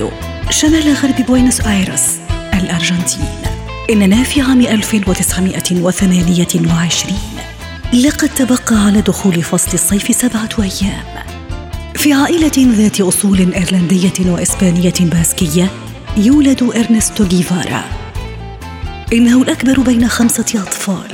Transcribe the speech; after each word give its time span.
روساريو 0.00 0.10
شمال 0.50 0.94
غرب 0.94 1.26
بوينوس 1.26 1.60
آيرس 1.60 2.18
الأرجنتين. 2.54 3.24
إننا 3.90 4.22
في 4.22 4.40
عام 4.40 4.60
1928 4.60 7.18
لقد 7.92 8.28
تبقى 8.28 8.84
على 8.86 9.00
دخول 9.00 9.42
فصل 9.42 9.72
الصيف 9.74 10.16
سبعة 10.16 10.48
أيام. 10.58 11.04
في 11.94 12.12
عائلة 12.12 12.74
ذات 12.76 13.00
أصول 13.00 13.54
إيرلندية 13.54 14.12
وإسبانية 14.26 14.94
باسكية 15.00 15.70
يولد 16.16 16.62
إرنستو 16.62 17.24
جيفارا. 17.24 17.84
إنه 19.12 19.42
الأكبر 19.42 19.80
بين 19.80 20.08
خمسة 20.08 20.62
أطفال. 20.62 21.10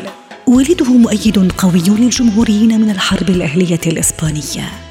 والده 0.46 0.92
مؤيد 0.92 1.52
قوي 1.58 1.82
للجمهوريين 1.88 2.80
من 2.80 2.91
الحرب 2.91 3.30
الأهلية 3.30 3.80
الإسبانية. 3.86 4.86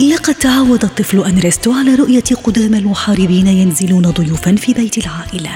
لقد 0.00 0.34
تعود 0.34 0.84
الطفل 0.84 1.24
إرنستو 1.24 1.72
على 1.72 1.94
رؤية 1.94 2.24
قدامى 2.44 2.74
المحاربين 2.74 3.46
ينزلون 3.46 4.10
ضيوفا 4.10 4.56
في 4.56 4.74
بيت 4.74 4.98
العائلة. 4.98 5.50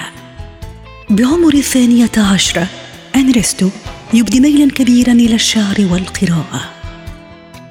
بعمر 1.11 1.55
الثانية 1.55 2.11
عشرة 2.17 2.67
إرنستو 3.17 3.71
يبدي 4.15 4.41
ميلا 4.41 4.73
كبيرا 4.73 5.13
إلى 5.13 5.35
الشعر 5.35 5.87
والقراءة. 5.91 6.61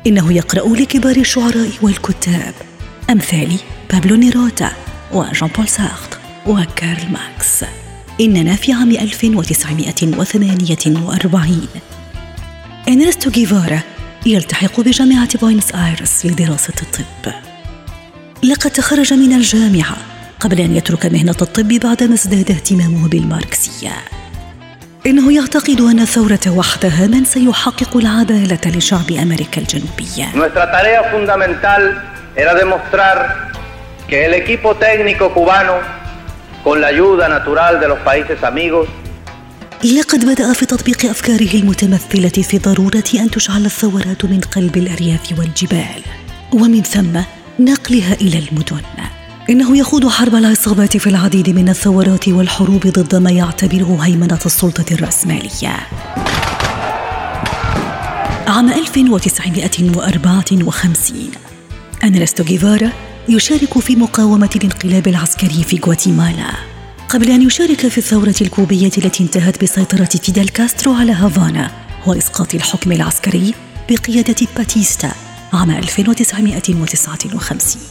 إنه 0.07 0.33
يقرأ 0.33 0.75
لكبار 0.75 1.15
الشعراء 1.15 1.71
والكتاب. 1.81 2.53
أمثال 3.09 3.59
بابلو 3.91 4.15
نيرودا 4.15 4.71
وجان 5.13 5.49
بول 5.57 5.67
سارتر 5.67 6.17
وكارل 6.47 7.11
ماركس. 7.11 7.63
إننا 8.21 8.55
في 8.55 8.73
عام 8.73 8.91
1948 8.91 11.67
إرنستو 12.87 13.31
جيفارا 13.31 13.81
يلتحق 14.27 14.79
بجامعة 14.79 15.37
بوينس 15.37 15.71
آيرس 15.75 16.25
لدراسة 16.25 16.73
الطب. 16.81 17.31
لقد 18.43 18.71
تخرج 18.71 19.13
من 19.13 19.33
الجامعة 19.33 19.97
قبل 20.39 20.59
أن 20.59 20.75
يترك 20.75 21.05
مهنة 21.05 21.35
الطب 21.41 21.67
بعدما 21.67 22.13
ازداد 22.13 22.51
اهتمامه 22.51 23.09
بالماركسية. 23.09 23.91
إنه 25.05 25.33
يعتقد 25.33 25.81
أن 25.81 25.99
الثورة 25.99 26.39
وحدها 26.47 27.07
من 27.07 27.25
سيحقق 27.25 27.97
العدالة 27.97 28.59
لشعب 28.65 29.11
أمريكا 29.11 29.61
الجنوبية. 29.61 30.25
Que 34.07 34.25
el 34.25 34.33
equipo 34.35 34.75
técnico 34.75 35.33
cubano, 35.33 35.75
con 36.63 36.79
la 36.81 36.87
ayuda 36.87 37.27
natural 37.27 37.79
de 37.79 37.87
los 37.87 37.99
países 37.99 38.43
amigos, 38.43 38.87
لقد 39.93 40.25
بدأ 40.25 40.53
في 40.53 40.65
تطبيق 40.65 41.05
أفكاره 41.05 41.53
المتمثلة 41.53 42.29
في 42.29 42.57
ضرورة 42.57 43.03
أن 43.15 43.31
تشعل 43.31 43.65
الثورات 43.65 44.25
من 44.25 44.39
قلب 44.39 44.77
الأرياف 44.77 45.39
والجبال 45.39 46.01
ومن 46.53 46.83
ثم 46.83 47.19
نقلها 47.59 48.13
إلى 48.13 48.39
المدن. 48.39 48.81
إنه 49.49 49.77
يخوض 49.77 50.07
حرب 50.07 50.35
العصابات 50.35 50.97
في 50.97 51.07
العديد 51.07 51.49
من 51.49 51.69
الثورات 51.69 52.27
والحروب 52.27 52.87
ضد 52.87 53.15
ما 53.15 53.31
يعتبره 53.31 53.97
هيمنة 54.01 54.39
السلطة 54.45 54.93
الرأسمالية. 54.93 55.77
عام 58.47 58.69
1954 58.69 61.31
أنرستو 62.03 62.43
جيفارا 62.43 62.91
يشارك 63.29 63.79
في 63.79 63.95
مقاومة 63.95 64.49
الانقلاب 64.55 65.07
العسكري 65.07 65.63
في 65.63 65.79
غواتيمالا. 65.85 66.74
قبل 67.15 67.31
أن 67.31 67.41
يشارك 67.41 67.87
في 67.87 67.97
الثورة 67.97 68.35
الكوبية 68.41 68.91
التي 68.97 69.23
انتهت 69.23 69.63
بسيطرة 69.63 70.09
فيدل 70.23 70.49
كاسترو 70.49 70.93
على 70.93 71.11
هافانا 71.11 71.71
وإسقاط 72.07 72.55
الحكم 72.55 72.91
العسكري 72.91 73.53
بقيادة 73.89 74.47
باتيستا 74.57 75.11
عام 75.53 75.71
1959 75.71 77.81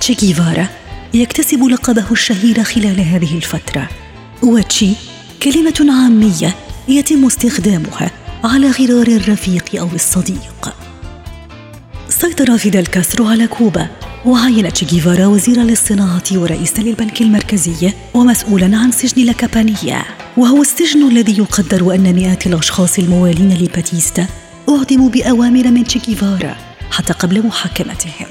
تشي 0.00 0.14
جيفارا 0.14 0.66
يكتسب 1.14 1.64
لقبه 1.64 2.12
الشهير 2.12 2.62
خلال 2.62 3.00
هذه 3.00 3.36
الفترة. 3.36 3.88
وتشي 4.42 4.92
كلمة 5.42 6.02
عامية 6.02 6.54
يتم 6.88 7.26
استخدامها 7.26 8.10
على 8.44 8.70
غرار 8.70 9.06
الرفيق 9.06 9.80
أو 9.80 9.88
الصديق. 9.94 10.74
سيطر 12.08 12.58
فيدل 12.58 12.86
كاسترو 12.86 13.26
على 13.26 13.46
كوبا 13.46 13.88
وعين 14.24 14.72
تشي 14.72 14.86
جيفارا 14.86 15.26
وزيرا 15.26 15.62
للصناعة 15.62 16.22
ورئيسا 16.32 16.80
للبنك 16.82 17.20
المركزي 17.20 17.92
ومسؤولا 18.14 18.66
عن 18.76 18.90
سجن 18.92 19.24
لاكابانيا 19.26 20.02
وهو 20.36 20.62
السجن 20.62 21.08
الذي 21.08 21.38
يقدر 21.38 21.94
أن 21.94 22.14
مئات 22.14 22.46
الأشخاص 22.46 22.98
الموالين 22.98 23.58
لباتيستا 23.62 24.26
أعدموا 24.68 25.10
بأوامر 25.10 25.70
من 25.70 25.84
تشي 25.84 25.98
جيفارا 25.98 26.56
حتى 26.90 27.12
قبل 27.12 27.46
محاكمتهم. 27.46 28.26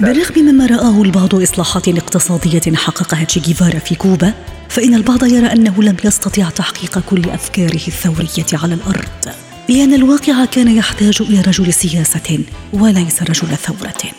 بالرغم 0.00 0.42
مما 0.42 0.66
رآه 0.66 1.02
البعض 1.02 1.34
إصلاحات 1.34 1.88
اقتصادية 1.88 2.76
حققها 2.76 3.24
تشي 3.24 3.40
جيفارا 3.40 3.78
في 3.78 3.94
كوبا 3.94 4.32
فإن 4.68 4.94
البعض 4.94 5.24
يرى 5.24 5.46
أنه 5.46 5.82
لم 5.82 5.96
يستطع 6.04 6.48
تحقيق 6.50 6.98
كل 6.98 7.30
أفكاره 7.30 7.86
الثورية 7.88 8.60
على 8.62 8.74
الأرض. 8.74 9.34
لأن 9.68 9.94
الواقع 9.94 10.44
كان 10.44 10.76
يحتاج 10.76 11.22
إلى 11.22 11.40
رجل 11.40 11.72
سياسة 11.72 12.38
وليس 12.72 13.22
رجل 13.22 13.56
ثورة. 13.56 14.12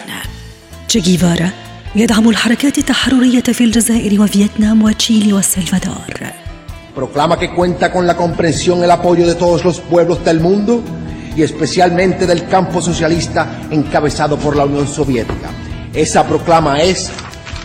تشي 0.87 0.99
جيفارا 0.99 1.49
يدعم 1.95 2.29
الحركات 2.29 2.77
التحررية 2.77 3.41
في 3.41 3.63
الجزائر 3.63 4.21
وفيتنام 4.21 4.83
وتشيلي 4.83 5.33
والسلفادور 5.33 6.31
Proclama 6.95 7.39
que 7.39 7.49
cuenta 7.53 7.89
con 7.89 8.05
la 8.05 8.15
comprensión 8.17 8.79
y 8.79 8.83
el 8.83 8.91
apoyo 8.91 9.25
de 9.25 9.35
todos 9.35 9.63
los 9.63 9.79
pueblos 9.79 10.25
del 10.25 10.41
mundo? 10.41 10.83
Y 11.35 11.43
especialmente 11.43 12.25
del 12.25 12.47
campo 12.47 12.81
socialista 12.81 13.61
encabezado 13.71 14.37
por 14.37 14.55
la 14.55 14.63
Unión 14.65 14.87
Soviética. 14.87 15.49
Esa 15.93 16.25
proclama 16.27 16.81
es 16.81 17.09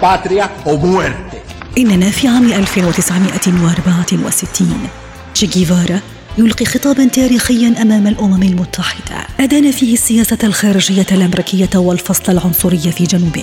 patria 0.00 0.50
o 0.64 0.76
muerte. 0.76 1.36
إننا 1.78 2.10
في 2.10 2.28
عام 2.28 2.52
1964 2.52 4.88
تشي 5.34 5.46
جيفارا 5.46 6.00
يلقي 6.38 6.64
خطابا 6.64 7.08
تاريخيا 7.08 7.74
أمام 7.82 8.06
الأمم 8.06 8.42
المتحدة 8.42 9.16
أدان 9.40 9.70
فيه 9.70 9.94
السياسة 9.94 10.38
الخارجية 10.44 11.06
الأمريكية 11.12 11.70
والفصل 11.76 12.32
العنصري 12.32 12.78
في 12.78 13.04
جنوب. 13.04 13.36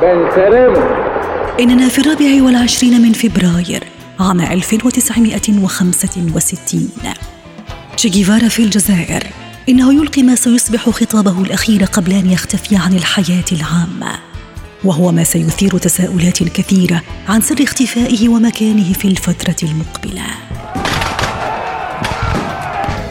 Venceremos. 0.00 0.78
إننا 1.60 1.88
في 1.88 1.98
الرابع 1.98 2.44
والعشرين 2.44 3.00
من 3.00 3.12
فبراير 3.12 3.89
عام 4.20 4.40
1965 4.40 6.88
تشي 7.96 8.08
جيفارا 8.08 8.48
في 8.48 8.62
الجزائر. 8.62 9.26
إنه 9.68 9.94
يلقي 9.94 10.22
ما 10.22 10.34
سيصبح 10.34 10.90
خطابه 10.90 11.42
الأخير 11.42 11.84
قبل 11.84 12.12
أن 12.12 12.30
يختفي 12.30 12.76
عن 12.76 12.94
الحياة 12.94 13.44
العامة. 13.52 14.18
وهو 14.84 15.12
ما 15.12 15.24
سيثير 15.24 15.78
تساؤلات 15.78 16.42
كثيرة 16.42 17.02
عن 17.28 17.40
سر 17.40 17.62
اختفائه 17.62 18.28
ومكانه 18.28 18.92
في 18.92 19.08
الفترة 19.08 19.56
المقبلة. 19.62 20.26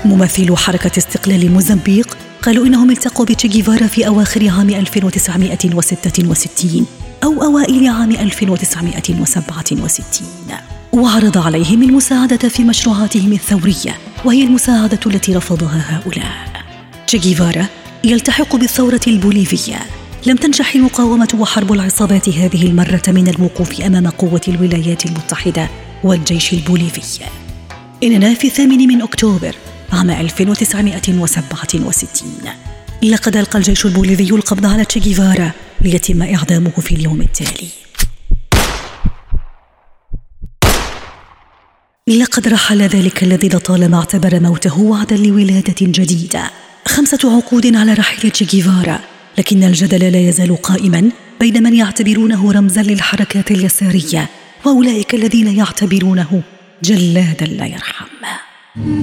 ممثلو 0.05 0.55
حركة 0.55 0.97
استقلال 0.97 1.51
موزمبيق 1.51 2.17
قالوا 2.41 2.65
إنهم 2.65 2.91
التقوا 2.91 3.25
بتشي 3.25 3.47
جيفارا 3.47 3.87
في 3.87 4.07
أواخر 4.07 4.49
عام 4.49 4.69
1966 4.69 6.85
أو 7.23 7.43
أوائل 7.43 7.87
عام 7.87 8.11
1967 8.11 10.58
وعرض 10.93 11.37
عليهم 11.37 11.83
المساعدة 11.83 12.49
في 12.49 12.63
مشروعاتهم 12.63 13.33
الثورية 13.33 13.95
وهي 14.25 14.43
المساعدة 14.43 14.99
التي 15.05 15.35
رفضها 15.35 15.85
هؤلاء. 15.89 16.63
جيفارا 17.09 17.65
يلتحق 18.03 18.55
بالثورة 18.55 19.01
البوليفية. 19.07 19.79
لم 20.25 20.35
تنجح 20.35 20.75
المقاومة 20.75 21.27
وحرب 21.39 21.73
العصابات 21.73 22.29
هذه 22.29 22.65
المرة 22.65 23.01
من 23.07 23.27
الوقوف 23.27 23.81
أمام 23.81 24.07
قوة 24.07 24.41
الولايات 24.47 25.05
المتحدة 25.05 25.69
والجيش 26.03 26.53
البوليفي. 26.53 27.25
إننا 28.03 28.33
في 28.33 28.47
الثامن 28.47 28.87
من 28.87 29.01
أكتوبر 29.01 29.55
عام 29.93 30.09
1967 30.09 32.31
لقد 33.03 33.37
ألقى 33.37 33.59
الجيش 33.59 33.85
البوليفي 33.85 34.33
القبض 34.33 34.65
على 34.65 34.85
تشيغيفارا 34.85 35.51
ليتم 35.81 36.21
إعدامه 36.21 36.69
في 36.69 36.95
اليوم 36.95 37.21
التالي. 37.21 37.67
لقد 42.09 42.47
رحل 42.47 42.81
ذلك 42.81 43.23
الذي 43.23 43.47
لطالما 43.47 43.97
اعتبر 43.97 44.39
موته 44.39 44.81
وعدا 44.81 45.17
لولادة 45.17 45.75
جديدة. 45.81 46.43
خمسة 46.85 47.35
عقود 47.35 47.75
على 47.75 47.93
رحيل 47.93 48.31
تشيغيفارا 48.31 48.99
لكن 49.37 49.63
الجدل 49.63 50.11
لا 50.11 50.29
يزال 50.29 50.61
قائما 50.61 51.11
بين 51.39 51.63
من 51.63 51.75
يعتبرونه 51.75 52.51
رمزا 52.51 52.81
للحركات 52.81 53.51
اليسارية 53.51 54.29
وأولئك 54.65 55.13
الذين 55.15 55.57
يعتبرونه 55.57 56.41
جلادا 56.83 57.45
لا 57.45 57.65
يرحم. 57.65 58.05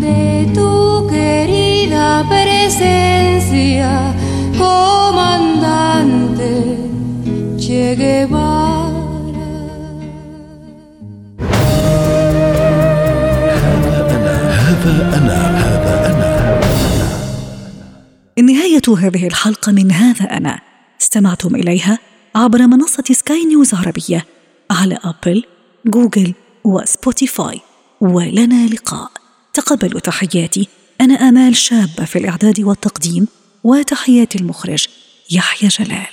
De 0.03 0.47
tu 0.55 1.07
querida 1.11 2.25
presencia, 2.29 4.06
هذا 15.47 16.07
أنا. 16.07 16.61
نهاية 18.43 18.83
هذه 18.99 19.27
الحلقة 19.27 19.73
من 19.73 19.93
هذا 19.93 20.25
أنا. 20.25 20.61
استمعتم 21.01 21.55
إليها 21.57 21.99
عبر 22.35 22.67
منصة 22.67 23.05
سكاي 23.11 23.45
نيوز 23.45 23.75
عربية 23.75 24.27
على 24.71 24.99
أبل، 25.05 25.45
جوجل 25.87 26.35
وسبوتيفاي. 26.65 27.61
ولنا 28.01 28.67
لقاء. 28.67 29.11
تقبلوا 29.53 30.01
تحياتي. 30.01 30.69
أنا 31.01 31.15
آمال 31.15 31.57
شابة 31.57 32.05
في 32.05 32.19
الإعداد 32.19 32.61
والتقديم 32.61 33.29
وتحيات 33.65 34.37
المخرج 34.37 34.87
يحيى 35.31 35.69
جلال. 35.69 36.07